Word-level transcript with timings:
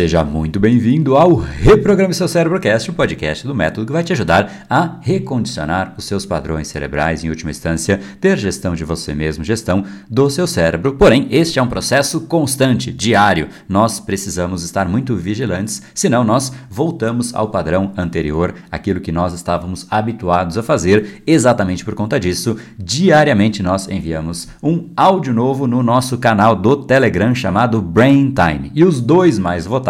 Seja 0.00 0.24
muito 0.24 0.58
bem-vindo 0.58 1.14
ao 1.14 1.34
Reprograme 1.34 2.14
Seu 2.14 2.26
Cérebrocast, 2.26 2.90
o 2.90 2.94
podcast 2.94 3.46
do 3.46 3.54
método 3.54 3.86
que 3.86 3.92
vai 3.92 4.02
te 4.02 4.14
ajudar 4.14 4.64
a 4.70 4.96
recondicionar 5.02 5.92
os 5.94 6.06
seus 6.06 6.24
padrões 6.24 6.68
cerebrais 6.68 7.22
em 7.22 7.28
última 7.28 7.50
instância, 7.50 8.00
ter 8.18 8.38
gestão 8.38 8.74
de 8.74 8.82
você 8.82 9.14
mesmo, 9.14 9.44
gestão 9.44 9.84
do 10.08 10.30
seu 10.30 10.46
cérebro. 10.46 10.94
Porém, 10.94 11.28
este 11.30 11.58
é 11.58 11.62
um 11.62 11.68
processo 11.68 12.22
constante, 12.22 12.90
diário. 12.90 13.48
Nós 13.68 14.00
precisamos 14.00 14.64
estar 14.64 14.88
muito 14.88 15.14
vigilantes, 15.14 15.82
senão 15.94 16.24
nós 16.24 16.50
voltamos 16.70 17.34
ao 17.34 17.50
padrão 17.50 17.92
anterior, 17.94 18.54
aquilo 18.72 19.00
que 19.00 19.12
nós 19.12 19.34
estávamos 19.34 19.86
habituados 19.90 20.56
a 20.56 20.62
fazer. 20.62 21.22
Exatamente 21.26 21.84
por 21.84 21.94
conta 21.94 22.18
disso, 22.18 22.56
diariamente 22.78 23.62
nós 23.62 23.86
enviamos 23.86 24.48
um 24.62 24.88
áudio 24.96 25.34
novo 25.34 25.66
no 25.66 25.82
nosso 25.82 26.16
canal 26.16 26.56
do 26.56 26.74
Telegram 26.74 27.34
chamado 27.34 27.82
Brain 27.82 28.32
Time. 28.32 28.72
E 28.74 28.82
os 28.82 28.98
dois 28.98 29.38
mais 29.38 29.66
votados 29.66 29.89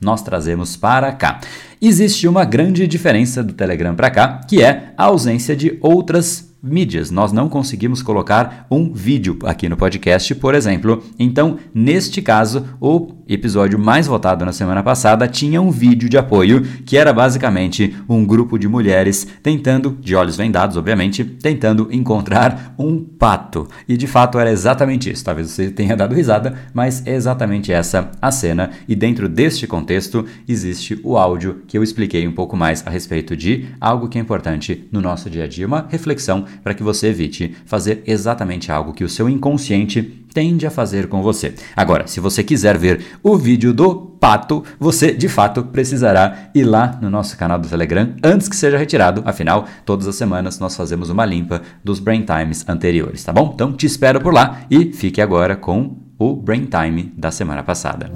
nós 0.00 0.22
trazemos 0.22 0.76
para 0.76 1.12
cá. 1.12 1.40
Existe 1.80 2.26
uma 2.26 2.44
grande 2.44 2.86
diferença 2.86 3.42
do 3.44 3.52
Telegram 3.52 3.94
para 3.94 4.10
cá, 4.10 4.40
que 4.48 4.62
é 4.62 4.92
a 4.96 5.04
ausência 5.04 5.54
de 5.54 5.76
outras 5.80 6.45
mídias. 6.62 7.10
Nós 7.10 7.32
não 7.32 7.48
conseguimos 7.48 8.02
colocar 8.02 8.66
um 8.70 8.92
vídeo 8.92 9.38
aqui 9.44 9.68
no 9.68 9.76
podcast, 9.76 10.34
por 10.34 10.54
exemplo. 10.54 11.02
Então, 11.18 11.58
neste 11.74 12.20
caso, 12.20 12.64
o 12.80 13.12
episódio 13.28 13.78
mais 13.78 14.06
votado 14.06 14.44
na 14.44 14.52
semana 14.52 14.82
passada 14.82 15.28
tinha 15.28 15.60
um 15.60 15.70
vídeo 15.70 16.08
de 16.08 16.16
apoio 16.16 16.62
que 16.84 16.96
era 16.96 17.12
basicamente 17.12 17.94
um 18.08 18.24
grupo 18.24 18.58
de 18.58 18.68
mulheres 18.68 19.26
tentando, 19.42 19.96
de 20.00 20.14
olhos 20.14 20.36
vendados, 20.36 20.76
obviamente, 20.76 21.24
tentando 21.24 21.88
encontrar 21.90 22.74
um 22.78 23.02
pato. 23.02 23.68
E 23.88 23.96
de 23.96 24.06
fato 24.06 24.38
era 24.38 24.50
exatamente 24.50 25.10
isso. 25.10 25.24
Talvez 25.24 25.50
você 25.50 25.70
tenha 25.70 25.96
dado 25.96 26.14
risada, 26.14 26.56
mas 26.72 27.06
é 27.06 27.14
exatamente 27.14 27.72
essa 27.72 28.10
a 28.20 28.30
cena. 28.30 28.70
E 28.88 28.94
dentro 28.94 29.28
deste 29.28 29.66
contexto 29.66 30.24
existe 30.48 30.98
o 31.02 31.16
áudio 31.16 31.62
que 31.66 31.76
eu 31.76 31.82
expliquei 31.82 32.26
um 32.26 32.32
pouco 32.32 32.56
mais 32.56 32.86
a 32.86 32.90
respeito 32.90 33.36
de 33.36 33.66
algo 33.80 34.08
que 34.08 34.18
é 34.18 34.20
importante 34.20 34.86
no 34.90 35.00
nosso 35.00 35.28
dia 35.28 35.44
a 35.44 35.48
dia, 35.48 35.66
uma 35.66 35.86
reflexão 35.88 36.45
para 36.62 36.74
que 36.74 36.82
você 36.82 37.08
evite 37.08 37.54
fazer 37.64 38.02
exatamente 38.06 38.70
algo 38.70 38.92
que 38.92 39.04
o 39.04 39.08
seu 39.08 39.28
inconsciente 39.28 40.26
tende 40.36 40.66
a 40.66 40.70
fazer 40.70 41.08
com 41.08 41.22
você. 41.22 41.54
Agora, 41.74 42.06
se 42.06 42.20
você 42.20 42.44
quiser 42.44 42.76
ver 42.76 43.02
o 43.22 43.38
vídeo 43.38 43.72
do 43.72 43.96
pato, 43.96 44.62
você 44.78 45.10
de 45.12 45.28
fato 45.28 45.64
precisará 45.64 46.50
ir 46.54 46.64
lá 46.64 46.98
no 47.00 47.08
nosso 47.08 47.38
canal 47.38 47.58
do 47.58 47.66
Telegram 47.66 48.14
antes 48.22 48.46
que 48.46 48.54
seja 48.54 48.76
retirado. 48.76 49.22
Afinal, 49.24 49.66
todas 49.86 50.06
as 50.06 50.14
semanas 50.14 50.58
nós 50.58 50.76
fazemos 50.76 51.08
uma 51.08 51.24
limpa 51.24 51.62
dos 51.82 51.98
Brain 52.00 52.24
Times 52.24 52.68
anteriores, 52.68 53.24
tá 53.24 53.32
bom? 53.32 53.52
Então 53.54 53.72
te 53.72 53.86
espero 53.86 54.20
por 54.20 54.34
lá 54.34 54.60
e 54.70 54.92
fique 54.92 55.22
agora 55.22 55.56
com 55.56 55.96
o 56.18 56.36
Brain 56.36 56.66
Time 56.66 57.14
da 57.16 57.30
semana 57.30 57.62
passada. 57.62 58.10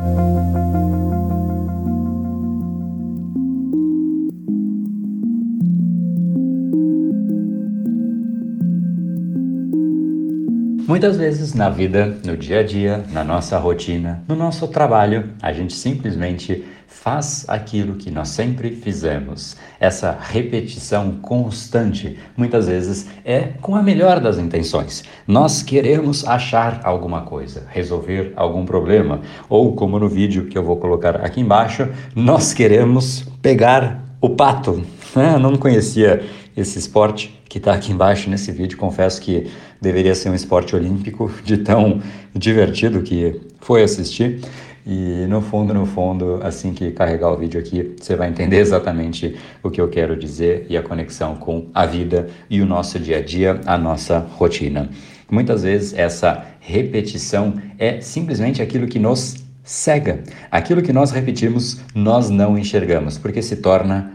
Muitas 10.91 11.17
vezes 11.17 11.55
na 11.55 11.71
vida, 11.71 12.19
no 12.27 12.37
dia 12.37 12.59
a 12.59 12.63
dia, 12.65 13.05
na 13.13 13.23
nossa 13.23 13.57
rotina, 13.61 14.25
no 14.27 14.35
nosso 14.35 14.67
trabalho, 14.67 15.31
a 15.41 15.53
gente 15.53 15.73
simplesmente 15.73 16.65
faz 16.89 17.45
aquilo 17.47 17.95
que 17.95 18.11
nós 18.11 18.31
sempre 18.31 18.73
fizemos. 18.73 19.57
Essa 19.79 20.19
repetição 20.21 21.13
constante, 21.23 22.19
muitas 22.37 22.67
vezes, 22.67 23.09
é 23.25 23.53
com 23.61 23.77
a 23.77 23.83
melhor 23.85 24.19
das 24.19 24.37
intenções. 24.37 25.05
Nós 25.29 25.63
queremos 25.63 26.27
achar 26.27 26.81
alguma 26.83 27.21
coisa, 27.21 27.69
resolver 27.69 28.33
algum 28.35 28.67
problema, 28.67 29.21
ou 29.49 29.77
como 29.77 29.97
no 29.97 30.09
vídeo 30.09 30.47
que 30.47 30.59
eu 30.59 30.65
vou 30.65 30.77
colocar 30.77 31.25
aqui 31.25 31.41
embaixo, 31.41 31.89
nós 32.17 32.53
queremos 32.53 33.25
pegar 33.41 34.03
o 34.21 34.31
pato. 34.31 34.83
Eu 35.15 35.39
não 35.39 35.55
conhecia 35.55 36.29
esse 36.57 36.81
esporte 36.81 37.40
que 37.51 37.59
está 37.59 37.75
aqui 37.75 37.93
embaixo 37.93 38.31
nesse 38.31 38.53
vídeo. 38.53 38.79
Confesso 38.79 39.21
que 39.21 39.50
deveria 39.81 40.15
ser 40.15 40.31
um 40.31 40.34
esporte 40.34 40.75
olímpico, 40.75 41.31
de 41.44 41.59
tão 41.59 42.00
divertido 42.33 43.03
que 43.03 43.41
foi 43.61 43.83
assistir. 43.83 44.41
E 44.87 45.27
no 45.28 45.43
fundo, 45.43 45.75
no 45.75 45.84
fundo, 45.84 46.41
assim 46.43 46.72
que 46.72 46.93
carregar 46.93 47.31
o 47.31 47.37
vídeo 47.37 47.61
aqui, 47.61 47.94
você 48.00 48.15
vai 48.15 48.28
entender 48.28 48.59
exatamente 48.59 49.37
o 49.62 49.69
que 49.69 49.81
eu 49.81 49.88
quero 49.88 50.16
dizer 50.16 50.65
e 50.71 50.77
a 50.77 50.83
conexão 50.83 51.34
com 51.37 51.66
a 51.75 51.84
vida 51.84 52.28
e 52.49 52.62
o 52.62 52.66
nosso 52.66 52.99
dia 52.99 53.19
a 53.19 53.21
dia, 53.21 53.61
a 53.67 53.77
nossa 53.77 54.21
rotina. 54.37 54.88
Muitas 55.28 55.65
vezes 55.65 55.93
essa 55.93 56.47
repetição 56.61 57.55
é 57.78 58.00
simplesmente 58.00 58.62
aquilo 58.62 58.87
que 58.87 58.99
nos 58.99 59.37
cega. 59.65 60.22
Aquilo 60.50 60.82
que 60.82 60.93
nós 60.93 61.11
repetimos, 61.11 61.81
nós 61.94 62.31
não 62.31 62.56
enxergamos, 62.56 63.19
porque 63.19 63.43
se 63.43 63.56
torna 63.56 64.12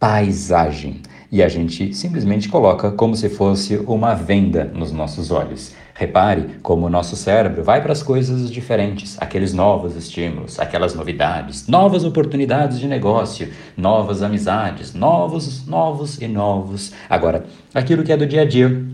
paisagem 0.00 1.02
e 1.30 1.42
a 1.42 1.48
gente 1.48 1.94
simplesmente 1.94 2.48
coloca 2.48 2.90
como 2.90 3.14
se 3.14 3.28
fosse 3.28 3.76
uma 3.86 4.14
venda 4.14 4.64
nos 4.64 4.90
nossos 4.92 5.30
olhos. 5.30 5.72
Repare 5.94 6.58
como 6.62 6.86
o 6.86 6.90
nosso 6.90 7.16
cérebro 7.16 7.62
vai 7.62 7.82
para 7.82 7.92
as 7.92 8.02
coisas 8.02 8.50
diferentes, 8.50 9.16
aqueles 9.20 9.52
novos 9.52 9.96
estímulos, 9.96 10.58
aquelas 10.58 10.94
novidades, 10.94 11.66
novas 11.66 12.04
oportunidades 12.04 12.78
de 12.78 12.86
negócio, 12.86 13.48
novas 13.76 14.22
amizades, 14.22 14.94
novos, 14.94 15.66
novos 15.66 16.20
e 16.20 16.28
novos. 16.28 16.92
Agora, 17.10 17.44
aquilo 17.74 18.04
que 18.04 18.12
é 18.12 18.16
do 18.16 18.26
dia 18.26 18.42
a 18.42 18.44
dia 18.44 18.84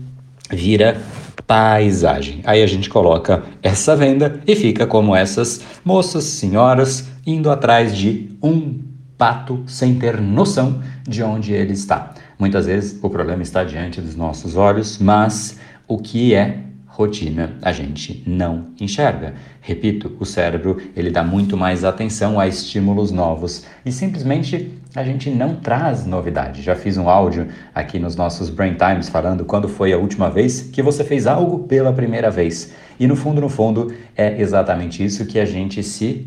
vira 0.49 1.01
paisagem. 1.45 2.41
Aí 2.43 2.63
a 2.63 2.67
gente 2.67 2.89
coloca 2.89 3.43
essa 3.61 3.95
venda 3.95 4.39
e 4.47 4.55
fica 4.55 4.87
como 4.87 5.15
essas 5.15 5.61
moças, 5.83 6.23
senhoras, 6.23 7.07
indo 7.25 7.49
atrás 7.51 7.95
de 7.95 8.31
um 8.41 8.79
pato 9.17 9.63
sem 9.67 9.95
ter 9.95 10.19
noção 10.19 10.81
de 11.03 11.23
onde 11.23 11.53
ele 11.53 11.73
está. 11.73 12.13
Muitas 12.37 12.65
vezes 12.65 12.99
o 13.01 13.09
problema 13.09 13.43
está 13.43 13.63
diante 13.63 14.01
dos 14.01 14.15
nossos 14.15 14.55
olhos, 14.55 14.97
mas 14.99 15.57
o 15.87 15.97
que 15.97 16.33
é 16.33 16.65
rotina 16.95 17.57
a 17.61 17.73
gente 17.73 18.23
não 18.25 18.67
enxerga. 18.79 19.33
Repito, 19.59 20.15
o 20.19 20.25
cérebro 20.25 20.77
ele 20.95 21.11
dá 21.11 21.23
muito 21.23 21.57
mais 21.57 21.83
atenção 21.83 22.39
a 22.39 22.47
estímulos 22.47 23.11
novos 23.11 23.65
e 23.85 23.91
simplesmente 23.91 24.71
a 24.95 25.03
gente 25.03 25.29
não 25.29 25.55
traz 25.55 26.05
novidade. 26.05 26.61
Já 26.61 26.73
fiz 26.73 26.97
um 26.97 27.09
áudio 27.09 27.49
aqui 27.73 27.99
nos 27.99 28.15
nossos 28.15 28.49
Brain 28.49 28.75
Times 28.75 29.09
falando 29.09 29.43
quando 29.43 29.67
foi 29.67 29.91
a 29.91 29.97
última 29.97 30.29
vez 30.29 30.61
que 30.61 30.81
você 30.81 31.03
fez 31.03 31.27
algo 31.27 31.67
pela 31.67 31.91
primeira 31.91 32.31
vez. 32.31 32.73
E 32.97 33.05
no 33.07 33.15
fundo, 33.15 33.41
no 33.41 33.49
fundo, 33.49 33.93
é 34.15 34.41
exatamente 34.41 35.03
isso 35.03 35.25
que 35.25 35.37
a 35.37 35.45
gente 35.45 35.83
se 35.83 36.25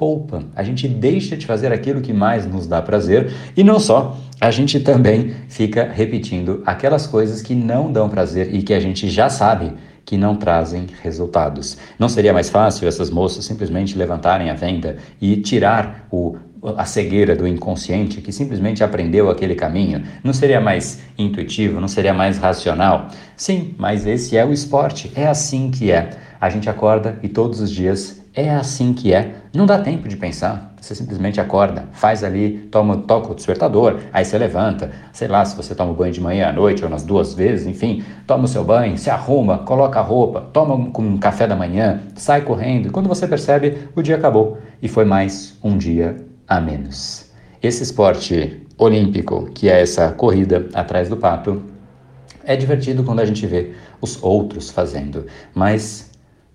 poupa. 0.00 0.42
A 0.56 0.62
gente 0.62 0.88
deixa 0.88 1.36
de 1.36 1.44
fazer 1.44 1.70
aquilo 1.70 2.00
que 2.00 2.10
mais 2.10 2.46
nos 2.46 2.66
dá 2.66 2.80
prazer 2.80 3.30
e 3.54 3.62
não 3.62 3.78
só, 3.78 4.16
a 4.40 4.50
gente 4.50 4.80
também 4.80 5.34
fica 5.46 5.84
repetindo 5.92 6.62
aquelas 6.64 7.06
coisas 7.06 7.42
que 7.42 7.54
não 7.54 7.92
dão 7.92 8.08
prazer 8.08 8.54
e 8.54 8.62
que 8.62 8.72
a 8.72 8.80
gente 8.80 9.10
já 9.10 9.28
sabe 9.28 9.74
que 10.06 10.16
não 10.16 10.36
trazem 10.36 10.86
resultados. 11.02 11.76
Não 11.98 12.08
seria 12.08 12.32
mais 12.32 12.48
fácil 12.48 12.88
essas 12.88 13.10
moças 13.10 13.44
simplesmente 13.44 13.98
levantarem 13.98 14.48
a 14.48 14.54
venda 14.54 14.96
e 15.20 15.36
tirar 15.36 16.06
o, 16.10 16.34
a 16.78 16.86
cegueira 16.86 17.36
do 17.36 17.46
inconsciente 17.46 18.22
que 18.22 18.32
simplesmente 18.32 18.82
aprendeu 18.82 19.28
aquele 19.28 19.54
caminho? 19.54 20.02
Não 20.24 20.32
seria 20.32 20.62
mais 20.62 21.02
intuitivo? 21.18 21.78
Não 21.78 21.88
seria 21.88 22.14
mais 22.14 22.38
racional? 22.38 23.08
Sim, 23.36 23.74
mas 23.76 24.06
esse 24.06 24.34
é 24.34 24.46
o 24.46 24.50
esporte. 24.50 25.12
É 25.14 25.26
assim 25.26 25.70
que 25.70 25.92
é. 25.92 26.08
A 26.40 26.48
gente 26.48 26.70
acorda 26.70 27.18
e 27.22 27.28
todos 27.28 27.60
os 27.60 27.70
dias 27.70 28.19
é 28.34 28.50
assim 28.50 28.92
que 28.92 29.12
é. 29.12 29.34
Não 29.52 29.66
dá 29.66 29.78
tempo 29.78 30.08
de 30.08 30.16
pensar. 30.16 30.74
Você 30.80 30.94
simplesmente 30.94 31.40
acorda, 31.40 31.88
faz 31.92 32.24
ali, 32.24 32.68
toma, 32.70 32.96
toca 32.96 33.32
o 33.32 33.34
despertador, 33.34 33.98
aí 34.12 34.24
você 34.24 34.38
levanta. 34.38 34.90
Sei 35.12 35.28
lá, 35.28 35.44
se 35.44 35.54
você 35.54 35.74
toma 35.74 35.92
banho 35.92 36.12
de 36.12 36.20
manhã 36.20 36.48
à 36.48 36.52
noite 36.52 36.82
ou 36.82 36.88
nas 36.88 37.04
duas 37.04 37.34
vezes, 37.34 37.66
enfim, 37.66 38.02
toma 38.26 38.44
o 38.44 38.48
seu 38.48 38.64
banho, 38.64 38.96
se 38.96 39.10
arruma, 39.10 39.58
coloca 39.58 39.98
a 39.98 40.02
roupa, 40.02 40.40
toma 40.52 40.74
um, 40.74 40.90
um 40.96 41.18
café 41.18 41.46
da 41.46 41.54
manhã, 41.54 42.00
sai 42.14 42.42
correndo. 42.42 42.86
E 42.86 42.90
quando 42.90 43.08
você 43.08 43.26
percebe, 43.26 43.88
o 43.94 44.00
dia 44.00 44.16
acabou 44.16 44.58
e 44.80 44.88
foi 44.88 45.04
mais 45.04 45.58
um 45.62 45.76
dia 45.76 46.16
a 46.48 46.60
menos. 46.60 47.30
Esse 47.62 47.82
esporte 47.82 48.66
olímpico, 48.78 49.50
que 49.52 49.68
é 49.68 49.82
essa 49.82 50.12
corrida 50.12 50.66
atrás 50.72 51.10
do 51.10 51.16
pato, 51.16 51.62
é 52.42 52.56
divertido 52.56 53.04
quando 53.04 53.20
a 53.20 53.26
gente 53.26 53.46
vê 53.46 53.72
os 54.00 54.22
outros 54.22 54.70
fazendo, 54.70 55.26
mas 55.54 56.09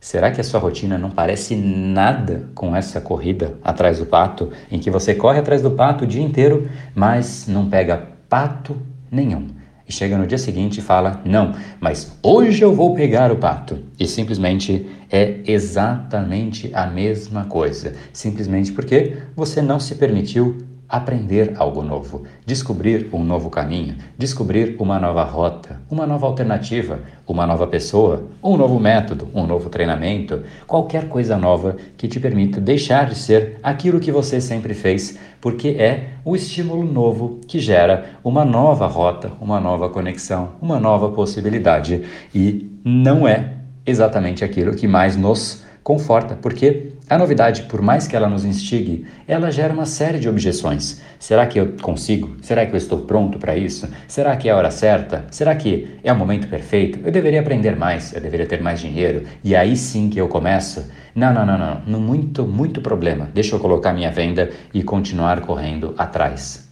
Será 0.05 0.29
que 0.29 0.39
a 0.39 0.43
sua 0.43 0.59
rotina 0.59 0.99
não 0.99 1.09
parece 1.09 1.55
nada 1.55 2.47
com 2.53 2.75
essa 2.75 3.01
corrida 3.01 3.55
atrás 3.63 3.97
do 3.97 4.05
pato, 4.05 4.51
em 4.69 4.77
que 4.77 4.91
você 4.91 5.15
corre 5.15 5.39
atrás 5.39 5.63
do 5.63 5.71
pato 5.71 6.03
o 6.03 6.07
dia 6.07 6.21
inteiro, 6.21 6.69
mas 6.93 7.47
não 7.47 7.67
pega 7.67 8.09
pato 8.29 8.77
nenhum? 9.09 9.47
E 9.89 9.91
chega 9.91 10.15
no 10.15 10.27
dia 10.27 10.37
seguinte 10.37 10.77
e 10.77 10.83
fala: 10.83 11.21
Não, 11.25 11.55
mas 11.79 12.19
hoje 12.21 12.61
eu 12.61 12.71
vou 12.71 12.93
pegar 12.93 13.31
o 13.31 13.37
pato. 13.37 13.79
E 13.99 14.05
simplesmente 14.05 14.87
é 15.11 15.39
exatamente 15.47 16.69
a 16.71 16.85
mesma 16.85 17.45
coisa. 17.45 17.95
Simplesmente 18.13 18.73
porque 18.73 19.17
você 19.35 19.59
não 19.59 19.79
se 19.79 19.95
permitiu 19.95 20.55
aprender 20.95 21.53
algo 21.57 21.83
novo, 21.83 22.24
descobrir 22.45 23.09
um 23.12 23.21
novo 23.21 23.50
caminho, 23.50 23.95
descobrir 24.18 24.77
uma 24.80 24.97
nova 24.97 25.24
rota, 25.24 25.81
uma 25.92 26.07
nova 26.07 26.25
alternativa, 26.25 27.01
uma 27.27 27.45
nova 27.45 27.68
pessoa, 27.68 28.24
um 28.42 28.56
novo 28.56 28.80
método, 28.80 29.27
um 29.33 29.45
novo 29.45 29.69
treinamento, 29.69 30.44
qualquer 30.65 31.09
coisa 31.09 31.38
nova 31.38 31.75
que 31.97 32.07
te 32.07 32.18
permita 32.18 32.62
deixar 32.62 33.09
de 33.09 33.15
ser 33.15 33.59
aquilo 33.62 34.00
que 34.00 34.09
você 34.09 34.39
sempre 34.39 34.74
fez, 34.74 35.18
porque 35.42 35.69
é 35.77 36.12
o 36.24 36.33
estímulo 36.33 36.86
novo 36.86 37.41
que 37.45 37.59
gera 37.59 38.12
uma 38.24 38.45
nova 38.45 38.88
rota, 38.88 39.33
uma 39.41 39.59
nova 39.59 39.89
conexão, 39.89 40.51
uma 40.62 40.80
nova 40.80 41.09
possibilidade. 41.09 42.03
E 42.33 42.71
não 42.86 43.27
é 43.27 43.51
exatamente 43.86 44.45
aquilo 44.45 44.75
que 44.75 44.88
mais 44.88 45.18
nos 45.18 45.65
conforta, 45.83 46.36
porque 46.41 46.94
a 47.07 47.17
novidade, 47.19 47.63
por 47.63 47.81
mais 47.81 48.07
que 48.07 48.15
ela 48.15 48.27
nos 48.27 48.43
instigue, 48.43 49.05
ela 49.27 49.51
gera 49.51 49.71
uma 49.71 49.85
série 49.85 50.17
de 50.17 50.27
objeções. 50.27 51.01
Será 51.19 51.45
que 51.45 51.59
eu 51.59 51.73
consigo? 51.81 52.35
Será 52.41 52.65
que 52.65 52.73
eu 52.73 52.77
estou 52.77 53.01
pronto 53.01 53.37
para 53.37 53.55
isso? 53.55 53.87
Será 54.07 54.35
que 54.35 54.49
é 54.49 54.51
a 54.51 54.57
hora 54.57 54.71
certa? 54.71 55.25
Será 55.29 55.55
que 55.55 55.99
é 56.03 56.11
o 56.11 56.15
momento 56.15 56.47
perfeito? 56.47 56.99
Eu 57.05 57.11
deveria 57.11 57.41
aprender 57.41 57.75
mais, 57.75 58.11
eu 58.13 58.19
deveria 58.19 58.47
ter 58.47 58.61
mais 58.61 58.79
dinheiro, 58.79 59.23
e 59.43 59.55
aí 59.55 59.77
sim 59.77 60.09
que 60.09 60.19
eu 60.19 60.27
começo? 60.27 60.89
Não, 61.13 61.31
não, 61.31 61.45
não, 61.45 61.57
não, 61.57 61.81
não 61.85 61.99
muito, 61.99 62.43
muito 62.43 62.81
problema. 62.81 63.29
Deixa 63.33 63.55
eu 63.55 63.59
colocar 63.59 63.93
minha 63.93 64.11
venda 64.11 64.49
e 64.73 64.81
continuar 64.81 65.41
correndo 65.41 65.93
atrás 65.97 66.67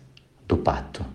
do 0.48 0.58
pato. 0.58 1.06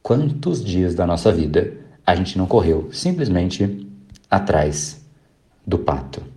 Quantos 0.00 0.64
dias 0.64 0.94
da 0.94 1.06
nossa 1.06 1.32
vida 1.32 1.72
a 2.06 2.14
gente 2.14 2.38
não 2.38 2.46
correu 2.46 2.88
simplesmente 2.92 3.88
atrás 4.30 5.04
do 5.66 5.78
pato? 5.78 6.33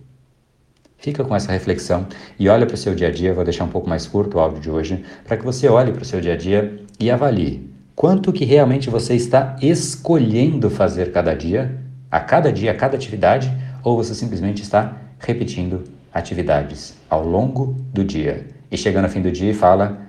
Fica 0.98 1.24
com 1.24 1.34
essa 1.34 1.52
reflexão 1.52 2.06
e 2.38 2.48
olha 2.48 2.66
para 2.66 2.74
o 2.74 2.78
seu 2.78 2.94
dia 2.94 3.08
a 3.08 3.10
dia. 3.10 3.32
Vou 3.32 3.44
deixar 3.44 3.64
um 3.64 3.68
pouco 3.68 3.88
mais 3.88 4.06
curto 4.06 4.36
o 4.36 4.40
áudio 4.40 4.60
de 4.60 4.70
hoje 4.70 5.04
para 5.24 5.36
que 5.36 5.44
você 5.44 5.68
olhe 5.68 5.92
para 5.92 6.02
o 6.02 6.04
seu 6.04 6.20
dia 6.20 6.34
a 6.34 6.36
dia 6.36 6.80
e 7.00 7.10
avalie 7.10 7.68
quanto 7.98 8.32
que 8.32 8.44
realmente 8.44 8.88
você 8.88 9.16
está 9.16 9.56
escolhendo 9.60 10.70
fazer 10.70 11.10
cada 11.10 11.34
dia, 11.34 11.82
a 12.08 12.20
cada 12.20 12.52
dia, 12.52 12.70
a 12.70 12.74
cada 12.74 12.96
atividade, 12.96 13.52
ou 13.82 13.96
você 13.96 14.14
simplesmente 14.14 14.62
está 14.62 14.96
repetindo 15.18 15.82
atividades 16.14 16.94
ao 17.10 17.26
longo 17.26 17.74
do 17.92 18.04
dia 18.04 18.46
e 18.70 18.76
chegando 18.76 19.06
ao 19.06 19.10
fim 19.10 19.20
do 19.20 19.32
dia 19.32 19.50
e 19.50 19.54
fala 19.54 20.00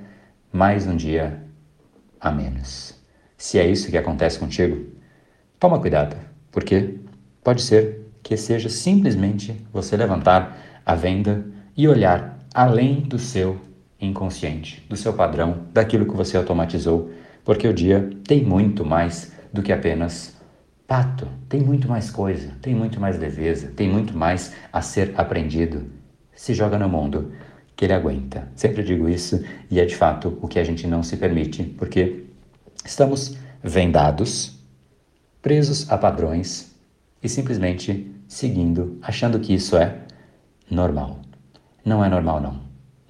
mais 0.53 0.85
um 0.85 0.95
dia 0.95 1.42
a 2.21 2.30
menos. 2.30 2.94
Se 3.35 3.57
é 3.57 3.65
isso 3.65 3.89
que 3.89 3.97
acontece 3.97 4.38
contigo, 4.38 4.85
toma 5.59 5.80
cuidado, 5.80 6.15
porque 6.51 6.94
pode 7.44 7.63
ser 7.63 8.06
que 8.21 8.38
seja 8.38 8.69
simplesmente 8.69 9.59
você 9.74 9.97
levantar 9.97 10.69
a 10.86 10.96
venda 10.96 11.46
e 11.76 11.88
olhar 11.88 12.40
além 12.54 13.02
do 13.02 13.20
seu 13.20 13.60
inconsciente, 14.00 14.86
do 14.90 14.96
seu 14.96 15.14
padrão, 15.14 15.68
daquilo 15.74 16.06
que 16.06 16.16
você 16.16 16.38
automatizou, 16.38 17.12
porque 17.44 17.68
o 17.68 17.74
dia 17.74 18.10
tem 18.26 18.44
muito 18.44 18.86
mais 18.86 19.31
do 19.52 19.62
que 19.62 19.72
apenas 19.72 20.38
pato, 20.88 21.28
tem 21.48 21.62
muito 21.62 21.88
mais 21.88 22.10
coisa, 22.10 22.52
tem 22.62 22.74
muito 22.74 23.00
mais 23.00 23.20
leveza, 23.20 23.72
tem 23.76 23.90
muito 23.90 24.18
mais 24.18 24.54
a 24.74 24.81
ser 24.81 25.14
aprendido. 25.16 25.86
Se 26.34 26.54
joga 26.54 26.78
no 26.78 26.90
mundo 26.90 27.31
que 27.76 27.86
ele 27.86 27.94
aguenta. 27.94 28.50
Sempre 28.56 28.84
digo 28.84 29.08
isso 29.08 29.42
e 29.70 29.80
é 29.80 29.86
de 29.86 29.96
fato 29.96 30.38
o 30.42 30.48
que 30.48 30.60
a 30.60 30.64
gente 30.64 30.88
não 30.88 31.02
se 31.04 31.16
permite, 31.16 31.64
porque 31.64 32.26
estamos 32.84 33.38
vendados, 33.64 34.60
presos 35.42 35.90
a 35.90 35.98
padrões 35.98 36.76
e 37.24 37.30
simplesmente 37.30 38.14
seguindo, 38.28 38.98
achando 39.02 39.40
que 39.40 39.54
isso 39.54 39.78
é 39.78 40.00
normal. 40.69 41.19
Não 41.83 42.04
é 42.04 42.10
normal, 42.10 42.39
não. 42.39 42.60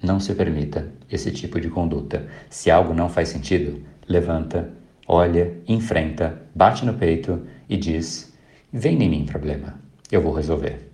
Não 0.02 0.18
se 0.18 0.34
permita 0.34 0.88
esse 1.10 1.30
tipo 1.30 1.60
de 1.60 1.68
conduta. 1.68 2.26
Se 2.48 2.70
algo 2.70 2.94
não 2.94 3.08
faz 3.08 3.28
sentido, 3.28 3.82
levanta, 4.08 4.70
olha, 5.06 5.52
enfrenta, 5.68 6.40
bate 6.54 6.86
no 6.86 6.94
peito 6.94 7.42
e 7.68 7.76
diz: 7.76 8.32
Vem 8.72 9.02
em 9.02 9.08
mim, 9.08 9.26
problema. 9.26 9.74
Eu 10.10 10.22
vou 10.22 10.32
resolver. 10.32 10.90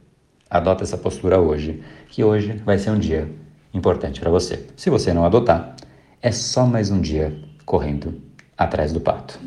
Adota 0.50 0.84
essa 0.84 0.98
postura 0.98 1.40
hoje, 1.40 1.82
que 2.08 2.24
hoje 2.24 2.52
vai 2.64 2.78
ser 2.78 2.90
um 2.90 2.98
dia 2.98 3.28
importante 3.72 4.20
para 4.20 4.30
você. 4.30 4.66
Se 4.76 4.90
você 4.90 5.12
não 5.12 5.24
adotar, 5.24 5.76
é 6.22 6.32
só 6.32 6.66
mais 6.66 6.90
um 6.90 7.00
dia 7.00 7.36
correndo 7.64 8.20
atrás 8.56 8.92
do 8.92 9.00
pato. 9.00 9.38